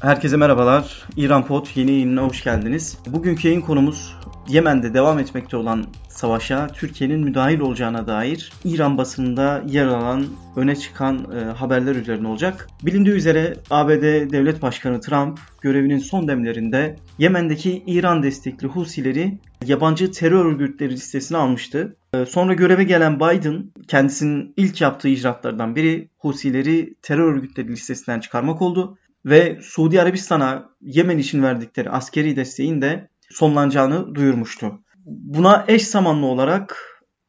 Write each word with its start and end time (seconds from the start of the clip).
Herkese 0.00 0.36
merhabalar. 0.36 1.02
İran 1.16 1.46
Pot 1.46 1.76
yeni 1.76 1.90
yayınına 1.90 2.22
hoş 2.22 2.44
geldiniz. 2.44 2.98
Bugünkü 3.06 3.48
yayın 3.48 3.60
konumuz 3.60 4.16
Yemen'de 4.48 4.94
devam 4.94 5.18
etmekte 5.18 5.56
olan 5.56 5.84
savaşa 6.08 6.66
Türkiye'nin 6.66 7.20
müdahil 7.20 7.60
olacağına 7.60 8.06
dair 8.06 8.52
İran 8.64 8.98
basınında 8.98 9.62
yer 9.66 9.86
alan 9.86 10.26
öne 10.56 10.76
çıkan 10.76 11.26
e, 11.32 11.44
haberler 11.44 11.94
üzerine 11.94 12.28
olacak. 12.28 12.68
Bilindiği 12.82 13.14
üzere 13.14 13.56
ABD 13.70 14.02
Devlet 14.32 14.62
Başkanı 14.62 15.00
Trump 15.00 15.38
görevinin 15.60 15.98
son 15.98 16.28
demlerinde 16.28 16.96
Yemen'deki 17.18 17.82
İran 17.86 18.22
destekli 18.22 18.68
Husileri 18.68 19.38
yabancı 19.66 20.10
terör 20.10 20.44
örgütleri 20.44 20.90
listesine 20.90 21.38
almıştı. 21.38 21.96
E, 22.14 22.24
sonra 22.24 22.54
göreve 22.54 22.84
gelen 22.84 23.16
Biden 23.16 23.72
kendisinin 23.88 24.54
ilk 24.56 24.80
yaptığı 24.80 25.08
icraatlardan 25.08 25.76
biri 25.76 26.08
Husileri 26.18 26.94
terör 27.02 27.34
örgütleri 27.34 27.68
listesinden 27.68 28.20
çıkarmak 28.20 28.62
oldu 28.62 28.98
ve 29.26 29.58
Suudi 29.62 30.02
Arabistan'a 30.02 30.68
Yemen 30.80 31.18
için 31.18 31.42
verdikleri 31.42 31.90
askeri 31.90 32.36
desteğin 32.36 32.82
de 32.82 33.08
sonlanacağını 33.30 34.14
duyurmuştu. 34.14 34.80
Buna 35.04 35.64
eş 35.68 35.86
zamanlı 35.86 36.26
olarak 36.26 36.76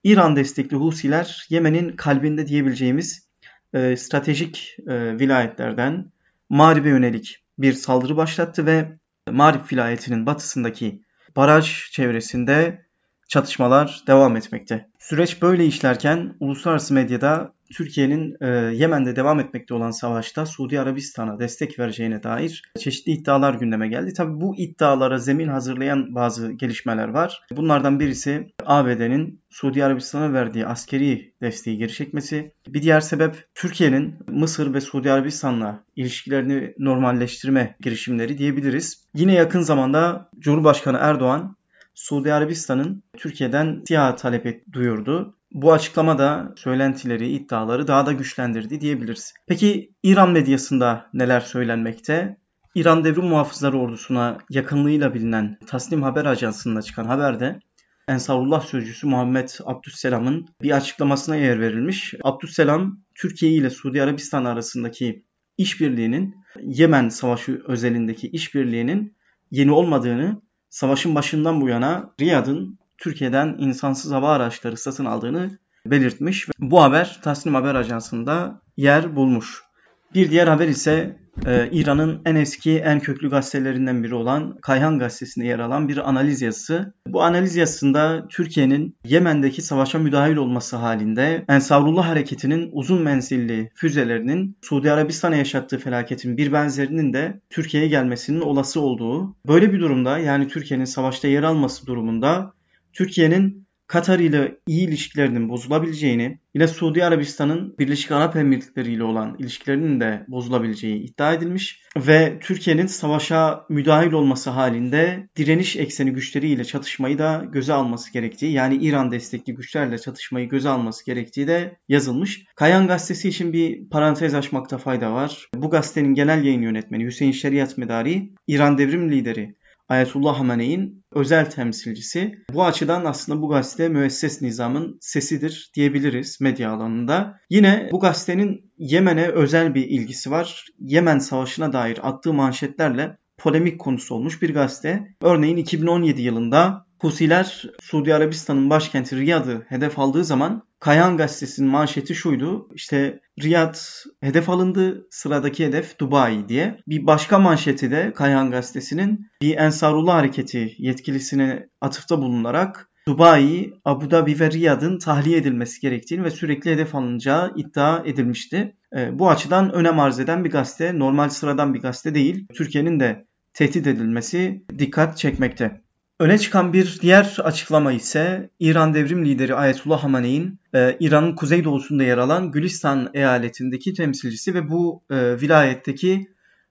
İran 0.04 0.36
destekli 0.36 0.78
Husiler 0.78 1.46
Yemen'in 1.50 1.96
kalbinde 1.96 2.48
diyebileceğimiz 2.48 3.30
e, 3.74 3.98
stratejik 3.98 4.76
e, 4.88 5.20
vilayetlerden 5.20 6.12
Marib'e 6.50 6.90
yönelik 6.90 7.44
bir 7.58 7.74
saldırı 7.74 8.18
başlattı 8.18 8.66
ve 8.66 8.98
Marib 9.32 9.72
vilayetinin 9.72 10.26
batısındaki 10.26 11.02
baraj 11.36 11.92
çevresinde 11.92 12.86
çatışmalar 13.28 14.04
devam 14.08 14.36
etmekte. 14.36 14.90
Süreç 15.00 15.42
böyle 15.42 15.66
işlerken 15.66 16.36
uluslararası 16.40 16.94
medyada 16.94 17.54
Türkiye'nin 17.74 18.36
e, 18.42 18.48
Yemen'de 18.76 19.16
devam 19.16 19.40
etmekte 19.40 19.74
olan 19.74 19.92
savaşta 19.92 20.46
Suudi 20.46 20.80
Arabistan'a 20.80 21.40
destek 21.40 21.80
vereceğine 21.80 22.24
dair 22.24 22.64
çeşitli 22.80 23.12
iddialar 23.12 23.54
gündeme 23.54 23.88
geldi. 23.88 24.14
Tabi 24.14 24.42
bu 24.42 24.56
iddialara 24.58 25.18
zemin 25.18 25.48
hazırlayan 25.48 26.16
bazı 26.16 26.52
gelişmeler 26.52 27.08
var. 27.08 27.42
Bunlardan 27.52 28.00
birisi 28.00 28.48
ABD'nin 28.66 29.42
Suudi 29.50 29.86
Arabistan'a 29.86 30.34
verdiği 30.34 30.66
askeri 30.66 31.34
desteği 31.42 31.78
geri 31.78 31.94
çekmesi. 31.94 32.52
Bir 32.68 32.82
diğer 32.82 33.02
sebep 33.02 33.48
Türkiye'nin 33.56 34.16
Mısır 34.28 34.74
ve 34.74 34.82
Suudi 34.82 35.12
Arabistan'la 35.12 35.84
ilişkilerini 35.96 36.74
normalleştirme 36.80 37.76
girişimleri 37.80 38.38
diyebiliriz. 38.38 39.04
Yine 39.16 39.34
yakın 39.34 39.62
zamanda 39.62 40.30
Cumhurbaşkanı 40.40 40.98
Erdoğan 41.02 41.56
Suudi 42.00 42.34
Arabistan'ın 42.34 43.04
Türkiye'den 43.18 43.84
siyah 43.88 44.18
talep 44.18 44.46
et, 44.46 44.64
duyurdu. 44.74 45.38
Bu 45.52 45.74
açıklama 45.74 46.18
da 46.18 46.54
söylentileri, 46.56 47.30
iddiaları 47.30 47.88
daha 47.88 48.06
da 48.06 48.12
güçlendirdi 48.12 48.82
diyebiliriz. 48.82 49.34
Peki 49.48 49.92
İran 50.04 50.32
medyasında 50.32 51.10
neler 51.14 51.40
söylenmekte? 51.40 52.38
İran 52.76 53.04
Devrim 53.04 53.26
Muhafızları 53.26 53.80
Ordusu'na 53.80 54.38
yakınlığıyla 54.50 55.14
bilinen 55.14 55.58
Tasnim 55.68 56.04
Haber 56.04 56.26
Ajansı'nda 56.26 56.82
çıkan 56.82 57.06
haberde 57.06 57.60
Ensarullah 58.08 58.62
sözcüsü 58.62 59.08
Muhammed 59.08 59.50
Abdüsselam'ın 59.66 60.48
bir 60.62 60.72
açıklamasına 60.72 61.36
yer 61.36 61.60
verilmiş. 61.60 62.14
Abdüsselam, 62.24 63.00
Türkiye 63.16 63.52
ile 63.52 63.70
Suudi 63.70 64.04
Arabistan 64.04 64.46
arasındaki 64.46 65.26
işbirliğinin 65.58 66.36
Yemen 66.62 67.10
Savaşı 67.10 67.62
özelindeki 67.68 68.28
işbirliğinin 68.28 69.16
yeni 69.52 69.72
olmadığını, 69.72 70.42
savaşın 70.70 71.16
başından 71.16 71.62
bu 71.62 71.70
yana 71.70 72.14
Riyad'ın 72.20 72.80
Türkiye'den 72.98 73.56
insansız 73.60 74.12
hava 74.12 74.32
araçları 74.32 74.78
satın 74.78 75.06
aldığını 75.06 75.58
belirtmiş. 75.86 76.48
Bu 76.60 76.84
haber 76.84 77.20
Tasnim 77.24 77.56
Haber 77.56 77.76
Ajansı'nda 77.76 78.62
yer 78.78 79.16
bulmuş. 79.16 79.64
Bir 80.14 80.32
diğer 80.32 80.48
haber 80.48 80.68
ise 80.68 81.16
e, 81.46 81.70
İran'ın 81.72 82.22
en 82.26 82.36
eski, 82.36 82.78
en 82.80 83.00
köklü 83.00 83.30
gazetelerinden 83.30 84.04
biri 84.04 84.16
olan 84.16 84.58
Kayhan 84.62 85.00
Gazetesi'nde 85.00 85.46
yer 85.46 85.60
alan 85.60 85.90
bir 85.90 86.10
analiz 86.10 86.42
yazısı. 86.42 86.94
Bu 87.08 87.24
analiz 87.24 87.56
yazısında 87.56 88.28
Türkiye'nin 88.30 88.98
Yemen'deki 89.06 89.62
savaşa 89.62 90.00
müdahil 90.00 90.36
olması 90.36 90.76
halinde 90.76 91.46
Ensarullah 91.50 92.08
Hareketi'nin 92.08 92.70
uzun 92.72 93.02
menzilli 93.02 93.72
füzelerinin 93.76 94.58
Suudi 94.62 94.92
Arabistan'a 94.92 95.36
yaşattığı 95.36 95.78
felaketin 95.78 96.38
bir 96.38 96.54
benzerinin 96.54 97.14
de 97.14 97.42
Türkiye'ye 97.50 97.90
gelmesinin 97.90 98.42
olası 98.42 98.82
olduğu, 98.82 99.36
böyle 99.48 99.74
bir 99.74 99.80
durumda 99.80 100.18
yani 100.18 100.48
Türkiye'nin 100.48 100.86
savaşta 100.86 101.28
yer 101.28 101.44
alması 101.44 101.88
durumunda 101.88 102.54
Türkiye'nin 102.94 103.69
Katar 103.90 104.20
ile 104.20 104.58
iyi 104.68 104.88
ilişkilerinin 104.88 105.50
bozulabileceğini, 105.50 106.40
yine 106.54 106.68
Suudi 106.68 107.06
Arabistan'ın 107.06 107.76
Birleşik 107.80 108.12
Arap 108.12 108.36
Emirlikleri 108.36 108.94
ile 108.94 109.04
olan 109.04 109.36
ilişkilerinin 109.40 110.00
de 110.00 110.26
bozulabileceği 110.28 111.04
iddia 111.04 111.34
edilmiş 111.34 111.82
ve 111.98 112.40
Türkiye'nin 112.42 112.86
savaşa 112.86 113.66
müdahil 113.70 114.12
olması 114.12 114.50
halinde 114.50 115.30
direniş 115.38 115.76
ekseni 115.76 116.12
güçleriyle 116.12 116.66
çatışmayı 116.66 117.18
da 117.18 117.46
göze 117.52 117.74
alması 117.74 118.14
gerektiği, 118.14 118.52
yani 118.52 118.76
İran 118.76 119.12
destekli 119.12 119.54
güçlerle 119.54 119.98
çatışmayı 119.98 120.50
göze 120.50 120.70
alması 120.70 121.06
gerektiği 121.06 121.48
de 121.48 121.78
yazılmış. 121.88 122.46
Kayan 122.56 122.88
Gazetesi 122.88 123.30
için 123.30 123.54
bir 123.54 123.90
parantez 123.90 124.36
açmakta 124.36 124.78
fayda 124.78 125.14
var. 125.14 125.50
Bu 125.56 125.70
gazetenin 125.70 126.14
genel 126.14 126.44
yayın 126.44 126.62
yönetmeni 126.62 127.06
Hüseyin 127.06 127.32
Şeriat 127.32 127.78
Medari, 127.78 128.30
İran 128.48 128.78
devrim 128.78 129.12
lideri 129.12 129.56
Ayetullah 129.90 130.40
Hamene'in 130.40 131.04
özel 131.12 131.50
temsilcisi. 131.50 132.36
Bu 132.54 132.66
açıdan 132.66 133.06
aslında 133.06 133.42
bu 133.42 133.50
gazete 133.50 133.90
müesses 133.90 134.42
nizamın 134.42 134.98
sesidir 135.02 135.72
diyebiliriz 135.76 136.42
medya 136.42 136.72
alanında. 136.72 137.40
Yine 137.50 137.90
bu 137.92 138.00
gazetenin 138.00 138.72
Yemen'e 138.78 139.28
özel 139.28 139.76
bir 139.76 139.88
ilgisi 139.88 140.32
var. 140.32 140.66
Yemen 140.80 141.20
Savaşı'na 141.20 141.74
dair 141.74 142.00
attığı 142.04 142.34
manşetlerle 142.34 143.18
polemik 143.38 143.80
konusu 143.80 144.16
olmuş 144.16 144.42
bir 144.42 144.54
gazete. 144.54 145.08
Örneğin 145.22 145.58
2017 145.58 146.22
yılında 146.22 146.86
Husiler 147.00 147.64
Suudi 147.82 148.16
Arabistan'ın 148.16 148.70
başkenti 148.70 149.16
Riyad'ı 149.16 149.66
hedef 149.70 150.00
aldığı 150.00 150.26
zaman 150.26 150.64
Kayan 150.80 151.18
gazetesinin 151.18 151.70
manşeti 151.70 152.16
şuydu. 152.16 152.70
İşte 152.74 153.20
Riyad 153.42 153.76
hedef 154.22 154.50
alındı, 154.50 155.08
sıradaki 155.10 155.66
hedef 155.66 156.00
Dubai 156.00 156.50
diye. 156.50 156.78
Bir 156.88 157.08
başka 157.08 157.40
manşeti 157.40 157.92
de 157.92 158.14
Kayan 158.16 158.52
gazetesinin 158.52 159.28
bir 159.42 159.58
Ensarullah 159.58 160.14
hareketi 160.14 160.76
yetkilisine 160.78 161.70
atıfta 161.82 162.22
bulunarak 162.22 162.90
Dubai, 163.08 163.74
Abu 163.86 164.12
Dhabi 164.12 164.40
ve 164.40 164.52
Riyad'ın 164.52 165.00
tahliye 165.00 165.38
edilmesi 165.38 165.82
gerektiğini 165.82 166.24
ve 166.24 166.32
sürekli 166.32 166.72
hedef 166.72 166.96
alınacağı 166.96 167.54
iddia 167.56 168.04
edilmişti. 168.06 168.76
E, 168.96 169.20
bu 169.20 169.30
açıdan 169.30 169.74
önem 169.74 170.00
arz 170.00 170.20
eden 170.20 170.46
bir 170.46 170.52
gazete, 170.52 171.00
normal 171.00 171.30
sıradan 171.30 171.74
bir 171.74 171.82
gazete 171.82 172.16
değil. 172.16 172.48
Türkiye'nin 172.54 173.00
de 173.00 173.26
tehdit 173.54 173.88
edilmesi 173.88 174.64
dikkat 174.80 175.18
çekmekte. 175.18 175.82
Öne 176.20 176.38
çıkan 176.38 176.74
bir 176.74 177.00
diğer 177.02 177.38
açıklama 177.44 177.92
ise 177.92 178.50
İran 178.60 178.94
devrim 178.94 179.26
lideri 179.26 179.56
Ayetullah 179.56 180.04
Hamene'in 180.04 180.60
e, 180.76 180.98
İran'ın 181.00 181.36
kuzeydoğusunda 181.36 182.04
yer 182.04 182.18
alan 182.18 182.52
Gülistan 182.52 183.10
eyaletindeki 183.14 183.94
temsilcisi 183.94 184.54
ve 184.54 184.70
bu 184.70 185.04
e, 185.10 185.42
vilayetteki 185.42 186.28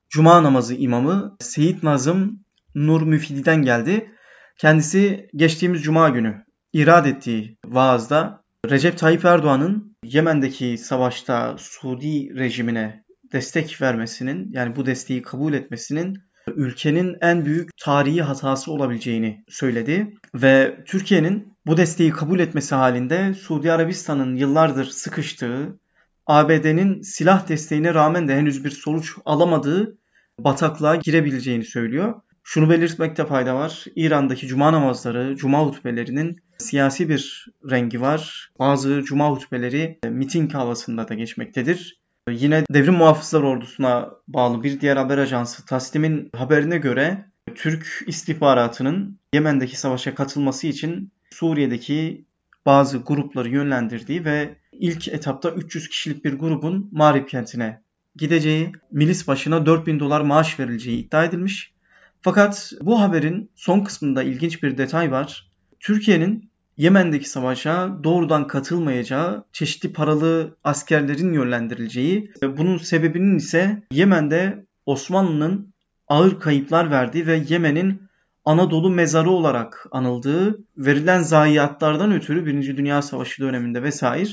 Cuma 0.08 0.42
namazı 0.42 0.74
imamı 0.74 1.36
Seyit 1.40 1.82
Nazım 1.82 2.44
Nur 2.74 3.02
Müfidi'den 3.02 3.62
geldi. 3.62 4.10
Kendisi 4.58 5.28
geçtiğimiz 5.34 5.82
Cuma 5.82 6.08
günü 6.08 6.44
irad 6.72 7.06
ettiği 7.06 7.58
vaazda 7.66 8.44
Recep 8.70 8.98
Tayyip 8.98 9.24
Erdoğan'ın 9.24 9.96
Yemen'deki 10.04 10.78
savaşta 10.78 11.56
Suudi 11.58 12.34
rejimine 12.38 13.04
destek 13.32 13.82
vermesinin 13.82 14.52
yani 14.52 14.76
bu 14.76 14.86
desteği 14.86 15.22
kabul 15.22 15.52
etmesinin 15.52 16.27
ülkenin 16.56 17.16
en 17.20 17.44
büyük 17.44 17.70
tarihi 17.76 18.22
hatası 18.22 18.72
olabileceğini 18.72 19.44
söyledi 19.48 20.14
ve 20.34 20.84
Türkiye'nin 20.86 21.56
bu 21.66 21.76
desteği 21.76 22.10
kabul 22.10 22.40
etmesi 22.40 22.74
halinde 22.74 23.34
Suudi 23.34 23.72
Arabistan'ın 23.72 24.36
yıllardır 24.36 24.84
sıkıştığı, 24.84 25.78
ABD'nin 26.26 27.02
silah 27.02 27.48
desteğine 27.48 27.94
rağmen 27.94 28.28
de 28.28 28.36
henüz 28.36 28.64
bir 28.64 28.70
sonuç 28.70 29.14
alamadığı 29.24 29.98
bataklığa 30.38 30.96
girebileceğini 30.96 31.64
söylüyor. 31.64 32.14
Şunu 32.42 32.70
belirtmekte 32.70 33.26
fayda 33.26 33.54
var. 33.54 33.84
İran'daki 33.96 34.46
cuma 34.46 34.72
namazları, 34.72 35.36
cuma 35.36 35.66
hutbelerinin 35.66 36.42
siyasi 36.58 37.08
bir 37.08 37.46
rengi 37.70 38.00
var. 38.00 38.50
Bazı 38.58 39.02
cuma 39.02 39.30
hutbeleri 39.30 39.98
miting 40.04 40.54
havasında 40.54 41.08
da 41.08 41.14
geçmektedir. 41.14 42.00
Yine 42.30 42.64
Devrim 42.70 42.94
Muhafızlar 42.94 43.42
Ordusu'na 43.42 44.10
bağlı 44.28 44.62
bir 44.62 44.80
diğer 44.80 44.96
haber 44.96 45.18
ajansı 45.18 45.66
Taslim'in 45.66 46.30
haberine 46.36 46.78
göre 46.78 47.24
Türk 47.54 48.04
istihbaratının 48.06 49.18
Yemen'deki 49.34 49.80
savaşa 49.80 50.14
katılması 50.14 50.66
için 50.66 51.12
Suriye'deki 51.30 52.24
bazı 52.66 52.98
grupları 52.98 53.48
yönlendirdiği 53.48 54.24
ve 54.24 54.56
ilk 54.72 55.08
etapta 55.08 55.50
300 55.50 55.88
kişilik 55.88 56.24
bir 56.24 56.38
grubun 56.38 56.88
Marib 56.92 57.28
kentine 57.28 57.82
gideceği, 58.16 58.72
milis 58.90 59.28
başına 59.28 59.66
4000 59.66 60.00
dolar 60.00 60.20
maaş 60.20 60.60
verileceği 60.60 61.06
iddia 61.06 61.24
edilmiş. 61.24 61.72
Fakat 62.20 62.72
bu 62.80 63.00
haberin 63.00 63.50
son 63.54 63.80
kısmında 63.80 64.22
ilginç 64.22 64.62
bir 64.62 64.78
detay 64.78 65.10
var. 65.10 65.50
Türkiye'nin 65.80 66.47
Yemen'deki 66.78 67.30
savaşa 67.30 67.98
doğrudan 68.04 68.46
katılmayacağı, 68.46 69.44
çeşitli 69.52 69.92
paralı 69.92 70.56
askerlerin 70.64 71.32
yönlendirileceği 71.32 72.32
ve 72.42 72.56
bunun 72.56 72.78
sebebinin 72.78 73.36
ise 73.36 73.82
Yemen'de 73.92 74.66
Osmanlı'nın 74.86 75.74
ağır 76.08 76.40
kayıplar 76.40 76.90
verdiği 76.90 77.26
ve 77.26 77.44
Yemen'in 77.48 78.02
Anadolu 78.44 78.90
mezarı 78.90 79.30
olarak 79.30 79.86
anıldığı 79.90 80.58
verilen 80.76 81.22
zayiatlardan 81.22 82.12
ötürü 82.12 82.46
Birinci 82.46 82.76
Dünya 82.76 83.02
Savaşı 83.02 83.42
döneminde 83.42 83.82
vesaire 83.82 84.30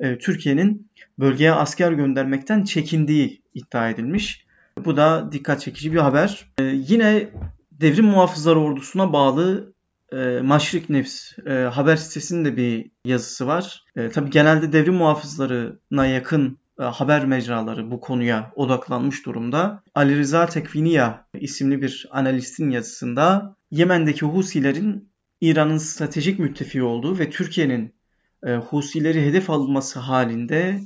e, 0.00 0.18
Türkiye'nin 0.18 0.90
bölgeye 1.18 1.52
asker 1.52 1.92
göndermekten 1.92 2.64
çekindiği 2.64 3.42
iddia 3.54 3.90
edilmiş. 3.90 4.46
Bu 4.84 4.96
da 4.96 5.32
dikkat 5.32 5.60
çekici 5.60 5.92
bir 5.92 5.98
haber. 5.98 6.46
E, 6.58 6.62
yine 6.64 7.28
devrim 7.72 8.06
muhafızları 8.06 8.60
ordusuna 8.60 9.12
bağlı 9.12 9.72
e, 10.12 10.40
Maşrik 10.42 10.90
Nefs 10.90 11.38
e, 11.46 11.52
haber 11.52 11.96
sitesinin 11.96 12.44
de 12.44 12.56
bir 12.56 12.90
yazısı 13.04 13.46
var. 13.46 13.84
E, 13.96 14.10
tabii 14.10 14.30
genelde 14.30 14.72
devrim 14.72 14.94
muhafızlarına 14.94 16.06
yakın 16.06 16.58
e, 16.80 16.82
haber 16.82 17.26
mecraları 17.26 17.90
bu 17.90 18.00
konuya 18.00 18.52
odaklanmış 18.54 19.26
durumda. 19.26 19.82
Ali 19.94 20.18
Rıza 20.18 20.46
Tekviniya 20.46 21.26
isimli 21.34 21.82
bir 21.82 22.08
analistin 22.10 22.70
yazısında 22.70 23.56
Yemen'deki 23.70 24.26
Husilerin 24.26 25.10
İran'ın 25.40 25.78
stratejik 25.78 26.38
müttefiği 26.38 26.84
olduğu 26.84 27.18
ve 27.18 27.30
Türkiye'nin 27.30 27.94
e, 28.46 28.54
Husileri 28.54 29.26
hedef 29.26 29.50
alınması 29.50 29.98
halinde 29.98 30.80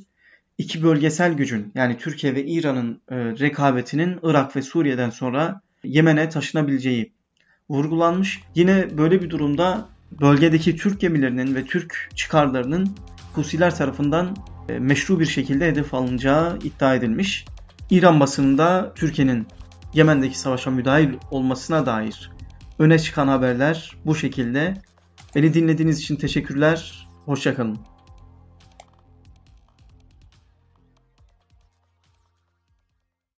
iki 0.59 0.83
bölgesel 0.83 1.33
gücün 1.33 1.73
yani 1.75 1.99
Türkiye 1.99 2.35
ve 2.35 2.45
İran'ın 2.45 3.01
e, 3.11 3.17
rekabetinin 3.17 4.19
Irak 4.23 4.57
ve 4.57 4.63
Suriye'den 4.63 5.11
sonra 5.11 5.61
Yemen'e 5.85 6.29
taşınabileceği 6.29 7.13
vurgulanmış. 7.69 8.41
Yine 8.55 8.99
böyle 8.99 9.23
bir 9.23 9.31
durumda 9.31 9.89
bölgedeki 10.21 10.77
Türk 10.77 11.01
gemilerinin 11.01 11.55
ve 11.55 11.65
Türk 11.65 12.11
çıkarlarının 12.15 12.97
Husiler 13.35 13.77
tarafından 13.77 14.37
e, 14.69 14.79
meşru 14.79 15.21
bir 15.21 15.27
şekilde 15.27 15.67
hedef 15.67 15.95
alınacağı 15.95 16.59
iddia 16.59 16.95
edilmiş. 16.95 17.45
İran 17.91 18.21
basınında 18.21 18.93
Türkiye'nin 18.95 19.47
Yemen'deki 19.95 20.39
savaşa 20.39 20.71
müdahil 20.71 21.15
olmasına 21.31 21.87
dair 21.87 22.31
öne 22.79 22.99
çıkan 22.99 23.29
haberler 23.29 23.97
bu 24.05 24.15
şekilde. 24.15 24.75
Beni 25.35 25.55
dinlediğiniz 25.55 26.01
için 26.01 26.17
teşekkürler. 26.17 27.09
Hoşçakalın. 27.25 27.79